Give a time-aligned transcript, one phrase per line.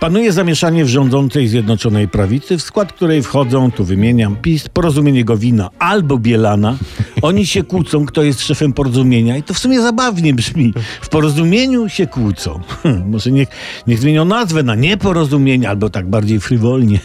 [0.00, 5.70] Panuje zamieszanie w rządzącej Zjednoczonej Prawicy, w skład której wchodzą, tu wymieniam, PiS, Porozumienie Gowina
[5.78, 6.76] albo Bielana.
[7.22, 10.74] Oni się kłócą, kto jest szefem porozumienia i to w sumie zabawnie brzmi.
[11.00, 12.60] W porozumieniu się kłócą.
[13.12, 13.48] Może niech,
[13.86, 17.00] niech zmienią nazwę na nieporozumienie, albo tak bardziej frywolnie,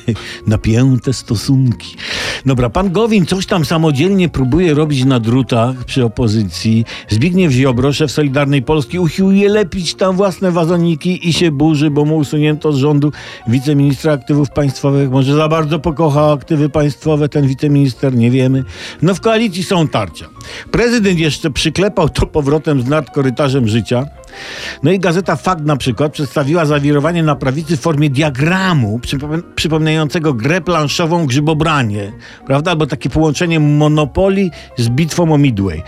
[0.48, 1.96] napięte stosunki.
[2.45, 6.85] Dobra, pan Gowin coś tam samodzielnie próbuje robić na drutach przy opozycji.
[7.09, 12.17] Zbigniew Ziobro, szef Solidarnej Polski, usiłuje lepić tam własne wazoniki i się burzy, bo mu
[12.17, 13.11] usunięto z rządu
[13.48, 15.11] wiceministra aktywów państwowych.
[15.11, 18.63] Może za bardzo pokochał aktywy państwowe ten wiceminister, nie wiemy.
[19.02, 20.25] No w koalicji są tarcia.
[20.72, 24.05] Prezydent jeszcze przyklepał to powrotem z nad korytarzem życia.
[24.84, 30.34] No i gazeta Fakt na przykład przedstawiła zawirowanie na prawicy w formie diagramu przypom- przypominającego
[30.34, 32.11] grę planszową grzybobranie,
[32.48, 32.71] prawda?
[32.71, 35.84] Albo takie połączenie Monopolii z bitwą o Midway.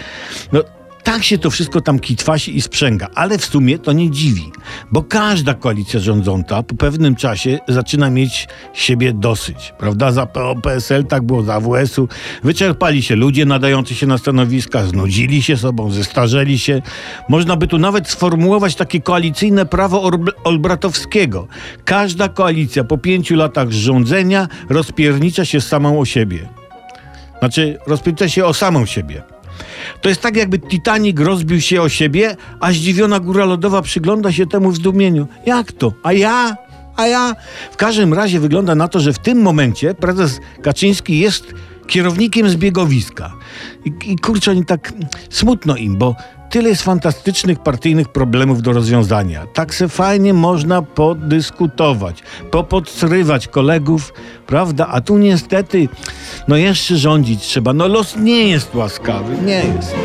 [0.52, 0.64] No,
[1.08, 4.52] tak się to wszystko tam kitwasi i sprzęga, ale w sumie to nie dziwi,
[4.92, 10.12] bo każda koalicja rządząca po pewnym czasie zaczyna mieć siebie dosyć, prawda?
[10.12, 12.08] Za PO, PSL tak było, za AWS-u.
[12.44, 16.82] Wyczerpali się ludzie nadający się na stanowiska, znudzili się sobą, zestarzeli się.
[17.30, 20.12] Można by tu nawet sformułować takie koalicyjne prawo
[20.44, 21.48] Olbratowskiego.
[21.86, 26.50] Każda koalicja po pięciu latach rządzenia rozpiernicza się samą o siebie.
[27.40, 29.37] Znaczy, rozpiernicza się o samą siebie.
[30.02, 34.46] To jest tak, jakby Titanic rozbił się o siebie, a zdziwiona góra lodowa przygląda się
[34.46, 35.28] temu w zdumieniu.
[35.46, 35.94] Jak to?
[36.04, 36.58] A ja?
[36.96, 37.36] A ja?
[37.72, 41.54] W każdym razie wygląda na to, że w tym momencie prezes Kaczyński jest
[41.88, 43.34] kierownikiem zbiegowiska.
[43.86, 44.94] I, i kurczę, oni tak
[45.30, 46.16] smutno im, bo
[46.50, 49.46] tyle jest fantastycznych partyjnych problemów do rozwiązania.
[49.54, 54.14] Tak se fajnie można podyskutować, popodsyrywać kolegów,
[54.48, 54.88] prawda?
[54.88, 55.90] A tu niestety,
[56.48, 57.74] no jeszcze rządzić trzeba.
[57.74, 59.96] No los nie jest łaskawy, nie jest.